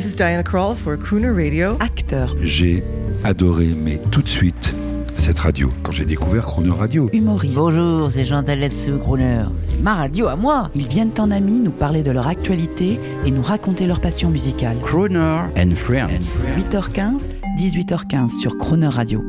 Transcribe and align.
This 0.00 0.12
is 0.12 0.16
Diana 0.16 0.42
Krall 0.42 0.74
for 0.74 0.96
Crooner 0.96 1.30
Radio. 1.30 1.76
Acteur, 1.78 2.34
J'ai 2.40 2.82
adoré, 3.22 3.66
mais 3.76 4.00
tout 4.10 4.22
de 4.22 4.28
suite, 4.28 4.74
cette 5.18 5.38
radio. 5.38 5.70
Quand 5.82 5.92
j'ai 5.92 6.06
découvert 6.06 6.46
Chrono 6.46 6.74
Radio. 6.74 7.10
humoriste. 7.12 7.58
Bonjour, 7.58 8.10
c'est 8.10 8.24
Jean 8.24 8.42
Taletsu, 8.42 8.92
Crooner. 8.96 9.44
C'est 9.60 9.78
ma 9.82 9.96
radio 9.96 10.28
à 10.28 10.36
moi. 10.36 10.70
Ils 10.74 10.88
viennent 10.88 11.12
en 11.18 11.30
amis 11.30 11.60
nous 11.60 11.70
parler 11.70 12.02
de 12.02 12.12
leur 12.12 12.28
actualité 12.28 12.98
et 13.26 13.30
nous 13.30 13.42
raconter 13.42 13.86
leur 13.86 14.00
passion 14.00 14.30
musicale. 14.30 14.78
Crooner 14.82 15.42
and 15.54 15.72
Friends. 15.74 16.24
8h15, 16.56 17.28
18h15 17.58 18.40
sur 18.40 18.56
Croner 18.56 18.88
Radio. 18.88 19.22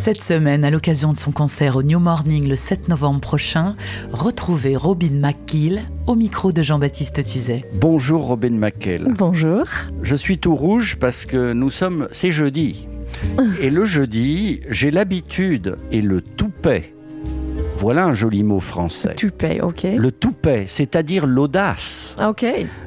Cette 0.00 0.22
semaine, 0.22 0.64
à 0.64 0.70
l'occasion 0.70 1.12
de 1.12 1.16
son 1.18 1.30
concert 1.30 1.76
au 1.76 1.82
New 1.82 1.98
Morning 1.98 2.48
le 2.48 2.56
7 2.56 2.88
novembre 2.88 3.20
prochain, 3.20 3.74
retrouvez 4.12 4.74
Robin 4.74 5.10
McKill 5.20 5.82
au 6.06 6.14
micro 6.14 6.52
de 6.52 6.62
Jean-Baptiste 6.62 7.22
Tuzet. 7.22 7.66
Bonjour 7.74 8.24
Robin 8.24 8.52
McKell. 8.52 9.12
Bonjour. 9.18 9.64
Je 10.02 10.16
suis 10.16 10.38
tout 10.38 10.56
rouge 10.56 10.96
parce 10.98 11.26
que 11.26 11.52
nous 11.52 11.68
sommes, 11.68 12.08
c'est 12.12 12.32
jeudi. 12.32 12.88
Et 13.60 13.68
le 13.68 13.84
jeudi, 13.84 14.62
j'ai 14.70 14.90
l'habitude 14.90 15.76
et 15.92 16.00
le 16.00 16.22
toupet. 16.22 16.94
Voilà 17.76 18.06
un 18.06 18.14
joli 18.14 18.42
mot 18.42 18.60
français. 18.60 19.12
Tu 19.18 19.30
payes, 19.30 19.60
ok. 19.60 19.86
Le 19.98 20.10
toupet, 20.10 20.64
c'est-à-dire 20.66 21.26
l'audace 21.26 22.16
Ok. 22.26 22.46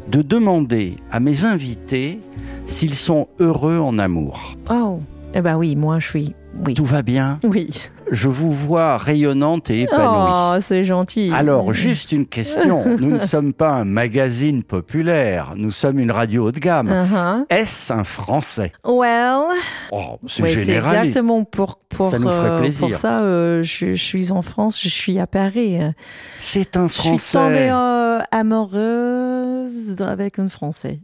de 0.09 0.21
demander 0.23 0.95
à 1.11 1.19
mes 1.19 1.45
invités 1.45 2.17
s'ils 2.65 2.95
sont 2.95 3.27
heureux 3.39 3.77
en 3.77 3.99
amour. 3.99 4.57
Oh. 4.71 4.99
Eh 5.35 5.41
ben 5.41 5.57
oui, 5.57 5.75
moi 5.75 5.99
je 5.99 6.07
suis. 6.07 6.35
Oui. 6.65 6.75
Tout 6.75 6.85
va 6.85 7.01
bien 7.01 7.39
Oui. 7.43 7.69
Je 8.11 8.27
vous 8.29 8.51
vois 8.51 8.97
rayonnante 8.97 9.69
et 9.71 9.81
épanouie. 9.81 10.05
Oh, 10.31 10.53
c'est 10.61 10.83
gentil. 10.83 11.31
Alors, 11.33 11.73
juste 11.73 12.11
une 12.11 12.27
question. 12.27 12.83
Nous 12.99 13.09
ne 13.11 13.19
sommes 13.19 13.53
pas 13.53 13.71
un 13.71 13.85
magazine 13.85 14.61
populaire, 14.61 15.53
nous 15.55 15.71
sommes 15.71 15.97
une 15.99 16.11
radio 16.11 16.47
haut 16.47 16.51
de 16.51 16.59
gamme. 16.59 16.89
Uh-huh. 16.89 17.45
Est-ce 17.49 17.91
un 17.91 18.03
français? 18.03 18.71
Well, 18.85 19.39
Oh, 19.91 20.19
c'est 20.27 20.45
général. 20.47 20.97
exactement 21.07 21.43
pour, 21.43 21.79
pour, 21.89 22.09
Ça 22.11 22.19
nous 22.19 22.29
ferait 22.29 22.49
euh, 22.49 22.59
plaisir. 22.59 22.87
pour 22.89 22.97
ça. 22.97 23.21
euh, 23.21 23.63
je, 23.63 23.95
je 23.95 24.03
suis 24.03 24.31
en 24.31 24.41
France, 24.43 24.79
je 24.81 24.89
suis 24.89 25.19
à 25.19 25.25
Paris. 25.27 25.79
C'est 26.39 26.77
un 26.77 26.87
Je 26.87 26.93
suis 26.93 27.01
tombée 27.09 27.17
français. 27.17 27.69
euh, 27.71 28.19
amoureuse 28.31 29.22
avec 30.01 30.39
un 30.39 30.49
Français. 30.49 30.99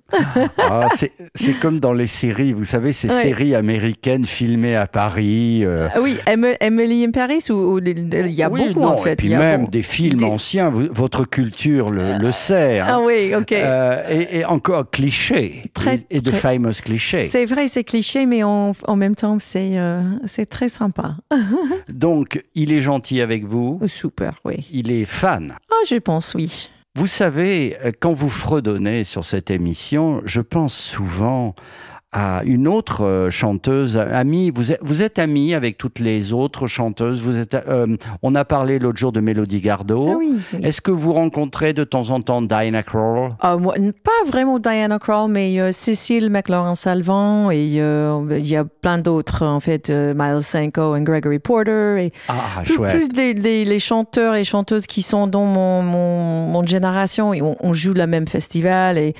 Ah, 0.58 0.88
c'est 0.95 1.12
c'est 1.36 1.54
comme 1.54 1.80
dans 1.80 1.94
les 1.94 2.08
séries, 2.08 2.54
vous 2.54 2.64
savez, 2.66 2.94
ces 2.94 3.09
Ouais. 3.09 3.22
séries 3.22 3.56
américaines 3.56 4.26
filmées 4.26 4.76
à 4.76 4.88
Paris. 4.88 5.62
euh, 5.66 5.88
Ah 5.94 6.02
oui, 6.02 6.18
Em- 6.28 6.56
Emily 6.59 7.06
in 7.06 7.12
Paris, 7.12 7.44
les- 7.82 7.92
il 7.92 8.32
y 8.32 8.44
a 8.44 8.50
oui, 8.50 8.67
beaucoup 8.70 8.80
non, 8.82 8.88
en 8.94 8.98
fait. 8.98 9.14
Et 9.14 9.16
puis 9.16 9.28
il 9.28 9.32
y 9.32 9.36
a 9.36 9.40
même 9.40 9.62
beaucoup. 9.62 9.72
des 9.72 9.84
films 9.84 10.23
anciens, 10.23 10.70
votre 10.70 11.26
culture 11.26 11.90
le, 11.92 12.17
le 12.17 12.32
sait. 12.32 12.80
hein. 12.80 12.86
Ah 12.90 13.00
oui, 13.02 13.34
ok. 13.36 13.52
Euh, 13.52 14.04
et, 14.10 14.40
et 14.40 14.45
encore 14.45 14.90
clichés. 14.90 15.64
Très- 15.73 16.00
et, 16.10 16.22
de 16.22 16.32
très- 16.32 16.40
famous 16.40 16.73
clichés. 16.84 17.28
C'est 17.28 17.45
vrai, 17.45 17.67
c'est 17.67 17.84
cliché, 17.84 18.26
mais 18.26 18.44
en, 18.44 18.73
en 18.88 18.95
même 18.95 19.16
temps, 19.16 19.38
c'est 19.40 19.78
euh, 19.78 20.02
c'est 20.26 20.48
très 20.48 20.70
sympa. 20.70 21.16
Donc, 21.90 22.44
il 22.56 22.72
est 22.72 22.82
gentil 22.82 23.22
avec 23.22 23.45
vous. 23.45 23.80
Super, 23.88 24.36
oui. 24.45 24.67
Il 24.72 24.92
est 24.92 25.06
fan. 25.06 25.54
Ah, 25.72 25.76
je 25.90 25.95
pense, 25.95 26.34
oui. 26.36 26.72
Vous 27.00 27.08
savez, 27.08 27.78
euh, 27.86 27.94
quand 27.97 28.11
vous 28.11 28.28
fredonnez 28.28 29.05
sur 29.05 29.23
cette 29.23 29.52
émission, 29.52 30.22
je 30.25 30.42
pense 30.42 30.78
souvent 30.78 31.55
à 32.12 32.42
une 32.44 32.68
autre 32.68 33.06
euh, 33.06 33.30
chanteuse 33.30 33.96
amie. 33.98 34.50
Vous 34.50 34.72
êtes, 34.72 34.80
vous 34.82 35.04
êtes 35.04 35.20
amie 35.20 35.54
avec 35.54 35.78
toutes 35.78 36.00
les 36.00 36.34
autres 36.34 36.66
chanteuses. 36.66 37.22
Vous 37.22 37.38
êtes, 37.38 37.54
euh, 37.54 37.96
on 38.24 38.34
a 38.34 38.46
parlé 38.46 38.80
l'autre 38.80 38.98
jour 38.98 39.12
de 39.12 39.20
Mélodie 39.20 39.62
Gardot. 39.62 40.10
Ah 40.14 40.16
oui. 40.18 40.38
oui. 40.54 40.60
Est-ce 40.64 40.82
que 40.82 40.90
vous 40.90 41.14
rencontrez 41.14 41.74
de 41.74 41.84
temps 41.84 42.10
en 42.10 42.22
temps 42.22 42.42
Diana 42.42 42.82
Krall? 42.82 43.36
Ah, 43.42 43.58
moi, 43.58 43.76
pas 44.04 44.28
vraiment 44.28 44.58
Diana 44.58 44.98
Krall, 44.98 45.30
mais 45.30 45.60
euh, 45.60 45.72
Cécile 45.72 46.32
McLaurin-Salvant 46.32 47.52
et 47.52 47.76
euh, 47.80 48.26
il 48.32 48.48
y 48.48 48.56
a 48.56 48.66
plein 48.66 48.98
d'autres, 48.98 49.45
en 49.45 49.60
fait, 49.60 49.92
euh, 49.92 50.14
Miles 50.16 50.42
Sanko 50.42 50.95
et 50.95 51.02
Gregory 51.02 51.38
Porter. 51.39 52.06
Et 52.06 52.14
Ah, 52.28 52.62
plus, 52.64 52.78
plus 52.80 53.10
les, 53.16 53.33
les- 53.33 53.66
les 53.66 53.80
chanteurs 53.80 54.33
et 54.36 54.44
chanteuses 54.44 54.88
qui 54.88 55.02
sont 55.04 55.28
dans 55.28 55.45
mon, 55.45 55.83
mon, 55.83 56.45
mon 56.48 56.66
génération 56.66 57.33
et 57.36 57.42
on, 57.44 57.56
on 57.60 57.73
joue 57.73 57.94
le 57.94 58.08
même 58.08 58.28
festival 58.28 58.98
et 58.98 59.14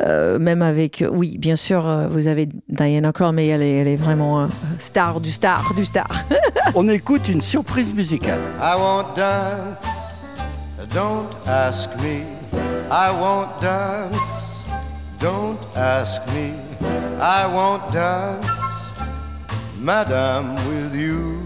euh, 0.00 0.38
même 0.38 0.62
avec, 0.62 1.04
oui, 1.12 1.36
bien 1.38 1.54
sûr, 1.56 1.86
euh, 1.86 2.08
vous 2.08 2.26
avez 2.26 2.31
Diana 2.68 3.12
Krall, 3.12 3.34
mais 3.34 3.46
elle 3.46 3.62
est, 3.62 3.76
elle 3.78 3.88
est 3.88 3.96
vraiment 3.96 4.42
euh, 4.42 4.46
star 4.78 5.20
du 5.20 5.30
star 5.30 5.72
du 5.74 5.84
star. 5.84 6.08
On 6.74 6.88
écoute 6.88 7.28
une 7.28 7.40
surprise 7.40 7.94
musicale. 7.94 8.40
I 8.60 8.74
won't 8.76 9.14
dance, 9.16 9.78
don't 10.92 11.28
ask 11.46 11.90
me. 12.02 12.22
I 12.90 13.10
won't 13.20 13.48
dance, 13.60 14.16
don't 15.20 15.58
ask 15.76 16.22
me. 16.34 16.52
I 17.20 17.46
won't 17.52 17.92
dance, 17.92 18.46
madame, 19.80 20.54
with 20.68 20.94
you. 20.94 21.38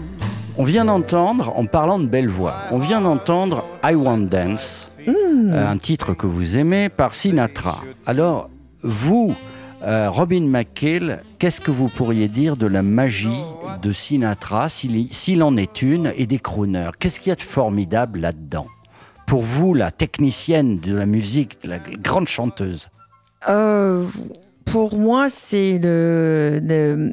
On 0.59 0.63
vient 0.63 0.85
d'entendre, 0.85 1.53
en 1.55 1.65
parlant 1.67 1.99
de 1.99 2.07
belle 2.07 2.29
voix, 2.29 2.55
on 2.71 2.79
vient 2.79 2.99
d'entendre 2.99 3.63
I 3.83 3.93
Want 3.93 4.17
Dance, 4.21 4.89
euh, 5.07 5.71
un 5.71 5.77
titre 5.77 6.15
que 6.15 6.25
vous 6.25 6.57
aimez, 6.57 6.89
par 6.89 7.13
Sinatra. 7.13 7.77
Alors, 8.07 8.49
vous, 8.81 9.35
euh, 9.83 10.09
Robin 10.09 10.41
McKill, 10.41 11.19
qu'est-ce 11.39 11.61
que 11.61 11.71
vous 11.71 11.87
pourriez 11.87 12.27
dire 12.27 12.57
de 12.57 12.67
la 12.67 12.81
magie 12.81 13.43
de 13.81 13.91
Sinatra, 13.91 14.69
s'il 14.69 15.43
en 15.43 15.57
est 15.57 15.81
une, 15.81 16.11
et 16.15 16.25
des 16.25 16.39
crooners? 16.39 16.91
Qu'est-ce 16.99 17.19
qu'il 17.19 17.29
y 17.29 17.33
a 17.33 17.35
de 17.35 17.41
formidable 17.41 18.19
là-dedans? 18.19 18.67
Pour 19.27 19.41
vous, 19.41 19.73
la 19.73 19.91
technicienne 19.91 20.79
de 20.79 20.95
la 20.95 21.05
musique, 21.05 21.57
la 21.63 21.79
grande 21.79 22.27
chanteuse. 22.27 22.87
Euh, 23.49 24.05
pour 24.65 24.97
moi, 24.97 25.29
c'est 25.29 25.77
le, 25.77 26.59
le, 26.63 27.11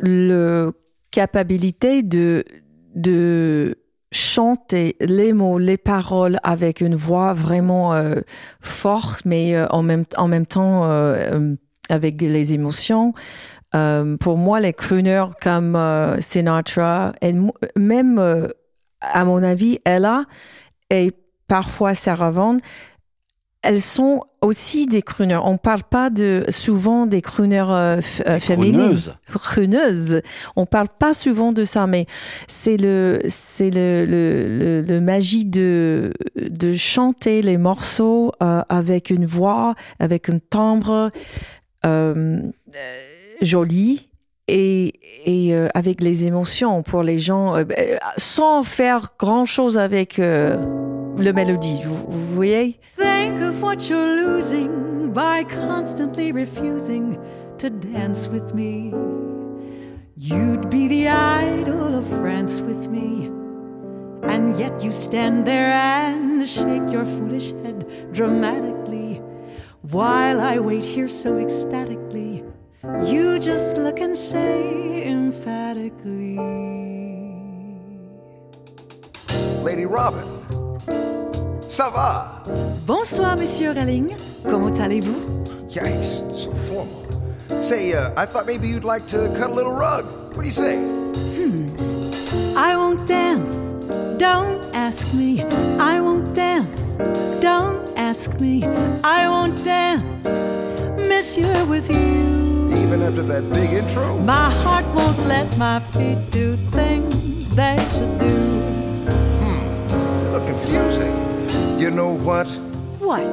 le 0.00 0.72
capacité 1.10 2.02
de, 2.02 2.44
de 2.94 3.76
chanter 4.14 4.96
les 5.00 5.32
mots, 5.32 5.58
les 5.58 5.76
paroles 5.76 6.38
avec 6.44 6.80
une 6.80 6.94
voix 6.94 7.34
vraiment 7.34 7.94
euh, 7.94 8.20
forte, 8.60 9.24
mais 9.24 9.56
euh, 9.56 9.66
en, 9.70 9.82
même, 9.82 10.04
en 10.16 10.28
même 10.28 10.46
temps 10.46 10.84
euh, 10.84 11.16
euh, 11.32 11.56
avec 11.88 12.20
les 12.20 12.54
émotions. 12.54 13.12
Euh, 13.74 14.16
pour 14.16 14.38
moi, 14.38 14.60
les 14.60 14.72
crooners 14.72 15.26
comme 15.42 15.74
euh, 15.74 16.20
Sinatra, 16.20 17.12
et 17.22 17.34
même, 17.76 18.48
à 19.00 19.24
mon 19.24 19.42
avis, 19.42 19.80
Ella 19.84 20.24
et 20.90 21.10
parfois 21.48 21.94
Sarah 21.94 22.30
Vaughan, 22.30 22.58
elles 23.64 23.80
sont 23.80 24.22
aussi 24.40 24.86
des 24.86 25.02
crooners. 25.02 25.40
On 25.42 25.56
parle 25.56 25.82
pas 25.82 26.10
de 26.10 26.44
souvent 26.48 27.06
des 27.06 27.22
crooners 27.22 27.64
euh, 27.68 28.00
euh, 28.26 28.38
féminines. 28.38 28.80
Crooneuses. 28.80 29.14
Crooneuses. 29.28 30.22
On 30.54 30.66
parle 30.66 30.88
pas 30.98 31.14
souvent 31.14 31.52
de 31.52 31.64
ça, 31.64 31.86
mais 31.86 32.06
c'est 32.46 32.76
le 32.76 33.20
c'est 33.28 33.70
le, 33.70 34.04
le, 34.04 34.46
le, 34.58 34.80
le 34.82 35.00
magie 35.00 35.46
de 35.46 36.12
de 36.36 36.76
chanter 36.76 37.42
les 37.42 37.56
morceaux 37.56 38.32
euh, 38.42 38.62
avec 38.68 39.10
une 39.10 39.26
voix, 39.26 39.74
avec 39.98 40.28
un 40.28 40.38
timbre 40.38 41.10
euh, 41.86 42.40
joli. 43.42 44.08
Et, 44.46 44.92
et 45.24 45.54
euh, 45.54 45.68
avec 45.72 46.02
les 46.02 46.26
émotions 46.26 46.82
pour 46.82 47.02
les 47.02 47.18
gens, 47.18 47.56
euh, 47.56 47.64
euh, 47.78 47.96
sans 48.18 48.62
faire 48.62 49.14
grand 49.18 49.46
chose 49.46 49.78
avec 49.78 50.18
euh, 50.18 50.58
le 51.16 51.32
mélodie, 51.32 51.82
vous, 51.84 52.04
vous 52.08 52.34
voyez 52.34 52.78
Think 52.96 53.40
of 53.42 53.62
what 53.62 53.88
you're 53.88 54.16
losing 54.16 55.12
by 55.12 55.44
constantly 55.44 56.32
refusing 56.32 57.18
to 57.58 57.70
dance 57.70 58.28
with 58.28 58.54
me. 58.54 58.92
You'd 60.16 60.70
be 60.70 60.88
the 60.88 61.08
idol 61.08 61.94
of 61.94 62.06
France 62.20 62.60
with 62.60 62.88
me. 62.88 63.30
And 64.22 64.58
yet 64.58 64.82
you 64.82 64.92
stand 64.92 65.46
there 65.46 65.72
and 65.72 66.48
shake 66.48 66.90
your 66.90 67.04
foolish 67.04 67.52
head 67.62 68.12
dramatically. 68.12 69.20
While 69.82 70.40
I 70.40 70.58
wait 70.58 70.84
here 70.84 71.08
so 71.08 71.38
ecstatically, 71.38 72.42
you 73.04 73.38
just 73.38 73.76
look 73.76 74.00
and 74.00 74.16
say 74.16 75.06
emphatically. 75.06 76.38
Lady 79.62 79.86
Robin, 79.86 80.43
ça 81.74 81.90
va? 81.90 82.40
Bonsoir, 82.86 83.36
Monsieur 83.36 83.72
Relling. 83.72 84.14
Comment 84.48 84.72
allez-vous? 84.78 85.20
Yikes, 85.68 86.22
so 86.32 86.52
formal. 86.68 87.02
Say, 87.62 87.92
uh, 87.94 88.10
I 88.16 88.26
thought 88.26 88.46
maybe 88.46 88.68
you'd 88.68 88.84
like 88.84 89.04
to 89.08 89.28
cut 89.36 89.50
a 89.50 89.54
little 89.54 89.72
rug. 89.72 90.04
What 90.34 90.42
do 90.42 90.46
you 90.46 90.52
say? 90.52 90.76
Hmm. 90.76 91.66
I 92.56 92.76
won't 92.76 93.04
dance. 93.08 93.56
Don't 94.18 94.62
ask 94.72 95.12
me. 95.14 95.42
I 95.80 96.00
won't 96.00 96.32
dance. 96.36 96.96
Don't 97.40 97.82
ask 97.96 98.30
me. 98.38 98.64
I 99.02 99.28
won't 99.28 99.64
dance. 99.64 100.26
Monsieur, 101.08 101.64
with 101.64 101.90
you. 101.90 102.70
Even 102.70 103.02
after 103.02 103.22
that 103.22 103.52
big 103.52 103.72
intro? 103.72 104.16
My 104.18 104.48
heart 104.62 104.86
won't 104.94 105.18
let 105.26 105.58
my 105.58 105.80
feet 105.92 106.18
do 106.30 106.56
things 106.70 107.48
they 107.56 107.78
should 107.90 108.18
do. 108.20 108.36
A 109.90 110.38
look 110.38 110.46
confusing. 110.46 111.23
You 111.78 111.90
know 111.90 112.12
what? 112.12 112.46
What? 113.00 113.26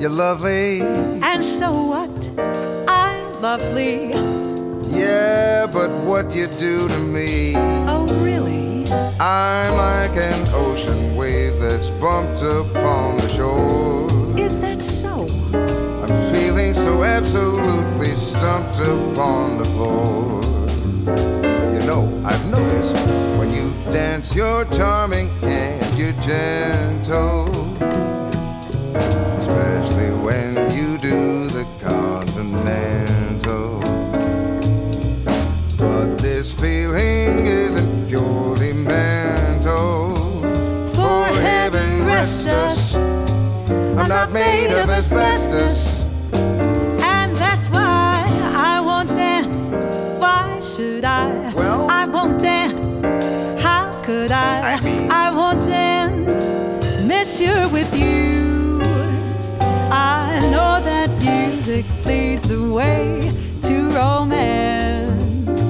You're 0.00 0.10
lovely. 0.10 0.80
And 1.22 1.44
so 1.44 1.70
what? 1.72 2.10
I'm 2.88 3.40
lovely. 3.40 4.10
Yeah, 4.90 5.66
but 5.72 5.90
what 6.04 6.34
you 6.34 6.48
do 6.58 6.88
to 6.88 6.98
me. 6.98 7.54
Oh, 7.86 8.06
really? 8.22 8.90
I'm 9.20 9.74
like 9.76 10.16
an 10.16 10.46
ocean 10.52 11.14
wave 11.16 11.60
that's 11.60 11.88
bumped 11.90 12.42
upon 12.42 13.18
the 13.18 13.28
shore. 13.28 14.08
Is 14.38 14.60
that 14.60 14.80
so? 14.80 15.26
I'm 16.02 16.32
feeling 16.32 16.74
so 16.74 17.04
absolutely 17.04 18.16
stumped 18.16 18.80
upon 18.80 19.58
the 19.58 19.64
floor. 19.66 21.33
I've 22.26 22.46
noticed 22.48 22.96
when 23.38 23.50
you 23.50 23.74
dance, 23.92 24.34
you're 24.34 24.64
charming 24.66 25.28
and 25.42 25.98
you're 25.98 26.12
gentle. 26.22 27.44
Especially 29.40 30.10
when 30.10 30.70
you 30.70 30.96
do 30.96 31.48
the 31.48 31.66
continental. 31.82 33.80
But 35.76 36.16
this 36.16 36.54
feeling 36.54 37.44
isn't 37.44 38.08
purely 38.08 38.72
mental. 38.72 40.16
For 40.94 41.26
heaven 41.26 42.06
rest 42.06 42.46
us. 42.46 42.94
I'm 42.94 44.08
not 44.08 44.32
made 44.32 44.72
of 44.72 44.88
asbestos. 44.88 46.04
Could 54.04 54.30
I? 54.30 54.78
I 55.10 55.30
won't 55.34 55.66
dance, 55.66 56.44
Monsieur, 57.08 57.68
with 57.68 57.90
you. 57.96 58.82
I 59.90 60.38
know 60.52 60.78
that 60.84 61.08
music 61.22 61.86
leads 62.04 62.46
the 62.46 62.62
way 62.70 63.32
to 63.62 63.90
romance. 63.92 65.60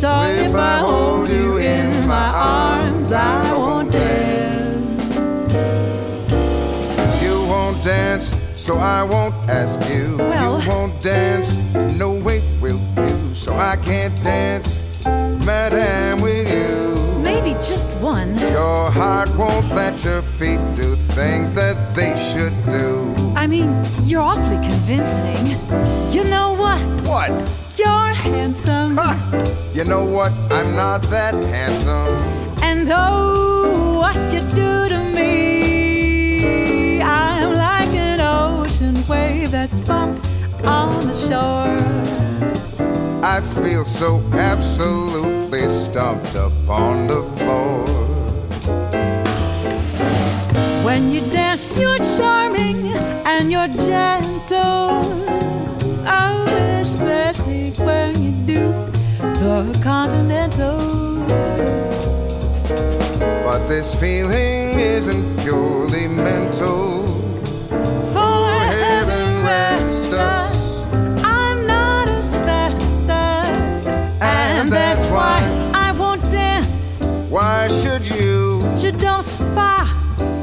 So 0.00 0.10
if 0.22 0.54
I 0.54 0.78
hold 0.78 1.28
you 1.30 1.56
in 1.58 2.06
my 2.06 2.28
arms, 2.34 3.10
I 3.10 3.52
won't 3.54 3.90
dance. 3.90 5.04
You 7.22 7.42
won't 7.46 7.82
dance, 7.82 8.32
so 8.54 8.76
I 8.76 9.02
won't 9.02 9.34
ask 9.48 9.78
you. 9.88 10.18
Well- 10.18 10.60
You 10.60 10.68
won't 10.68 11.02
dance, 11.02 11.54
no 11.98 12.10
way 12.26 12.42
will 12.60 12.80
you. 12.98 13.34
So 13.34 13.56
I 13.56 13.76
can't 13.76 14.14
dance, 14.22 14.78
madame, 15.46 15.99
one. 18.00 18.38
Your 18.38 18.90
heart 18.90 19.30
won't 19.36 19.68
let 19.74 20.04
your 20.04 20.22
feet 20.22 20.60
do 20.74 20.96
things 20.96 21.52
that 21.52 21.76
they 21.94 22.16
should 22.18 22.54
do. 22.68 23.14
I 23.36 23.46
mean, 23.46 23.70
you're 24.04 24.22
awfully 24.22 24.56
convincing. 24.66 25.46
You 26.12 26.24
know 26.24 26.54
what? 26.54 26.80
What? 27.02 27.30
You're 27.76 28.14
handsome. 28.14 28.96
Ha! 28.96 29.16
You 29.74 29.84
know 29.84 30.04
what? 30.04 30.32
I'm 30.50 30.74
not 30.74 31.02
that 31.04 31.34
handsome. 31.34 32.14
And 32.62 32.90
oh, 32.92 33.98
what 33.98 34.16
you 34.32 34.40
do 34.54 34.88
to 34.88 34.98
me. 35.14 37.02
I'm 37.02 37.54
like 37.54 37.92
an 37.94 38.20
ocean 38.20 39.06
wave 39.06 39.50
that's 39.50 39.78
bumped 39.80 40.26
on 40.64 41.06
the 41.06 41.16
shore. 41.28 41.80
I 43.22 43.40
feel 43.62 43.84
so 43.84 44.22
absolutely 44.32 45.68
stumped 45.68 46.34
upon 46.34 47.06
the 47.06 47.22
When 51.00 51.12
you 51.12 51.22
dance, 51.32 51.74
you're 51.78 51.96
charming 52.18 52.88
and 53.24 53.50
you're 53.50 53.68
gentle. 53.68 55.00
Oh, 56.06 56.44
especially 56.78 57.70
when 57.70 58.22
you 58.22 58.32
do 58.44 58.68
the 59.40 59.80
continental. 59.82 60.76
But 63.46 63.66
this 63.66 63.94
feeling 63.94 64.78
isn't 64.78 65.38
purely 65.38 66.06
mental. 66.06 66.99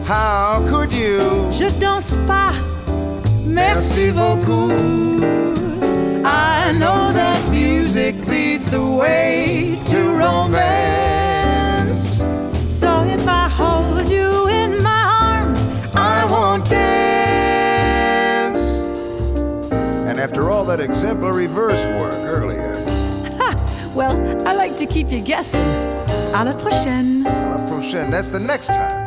How 0.07 0.63
could 0.69 0.93
you? 0.93 1.51
je 1.51 1.67
danse 1.79 2.15
pas. 2.25 2.53
Merci 3.45 4.09
beaucoup. 4.11 4.71
I 6.23 6.71
know 6.79 7.11
that 7.11 7.41
music 7.51 8.15
leads 8.25 8.71
the 8.71 8.81
way 8.81 9.77
to 9.87 10.15
romance. 10.15 12.21
So 12.69 13.03
if 13.03 13.27
I 13.27 13.49
hold 13.49 14.09
you 14.09 14.47
in 14.47 14.81
my 14.81 15.03
arms, 15.21 15.59
I 15.93 16.23
won't 16.31 16.63
dance. 16.69 18.61
And 20.07 20.21
after 20.21 20.49
all 20.49 20.63
that 20.67 20.79
exemplary 20.79 21.47
verse 21.47 21.83
work 21.99 22.15
earlier, 22.23 22.75
well, 23.93 24.15
I 24.47 24.53
like 24.53 24.77
to 24.77 24.85
keep 24.85 25.11
you 25.11 25.19
guessing. 25.19 25.67
À 26.33 26.45
la 26.45 26.53
prochaine. 26.53 27.25
À 27.25 27.57
la 27.57 27.65
prochaine, 27.67 28.09
that's 28.09 28.31
the 28.31 28.39
next 28.39 28.67
time. 28.67 29.06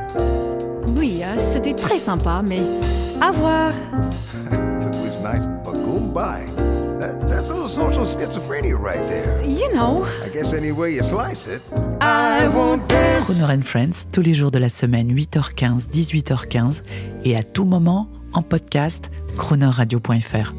C'était 1.71 1.83
très 1.83 1.99
sympa, 2.01 2.43
mais 2.47 2.61
à 3.21 3.31
voir. 3.31 3.73
It 4.51 4.97
was 5.05 5.23
nice, 5.23 5.47
but 5.65 5.75
goodbye. 5.75 6.47
That, 6.99 7.29
that's 7.29 7.49
a 7.49 7.55
little 7.55 7.69
social 7.69 8.05
schizophrenia 8.05 8.77
right 8.77 9.03
there. 9.09 9.41
You 9.45 9.73
know, 9.73 10.05
I 10.25 10.31
guess 10.31 10.53
any 10.53 10.73
way 10.73 10.95
you 10.95 11.05
slice 11.05 11.47
it. 11.47 11.63
I 12.01 12.49
won't 12.49 12.89
dance. 12.89 13.31
Croner 13.31 13.55
and 13.55 13.63
Friends, 13.63 14.07
tous 14.11 14.21
les 14.23 14.35
jours 14.35 14.51
de 14.51 14.59
la 14.59 14.69
semaine, 14.69 15.15
8h15, 15.15 15.89
18h15, 15.91 16.83
et 17.25 17.37
à 17.37 17.45
tout 17.45 17.65
moment, 17.65 18.09
en 18.33 18.43
podcast, 18.43 19.09
cronerradio.fr. 19.37 20.53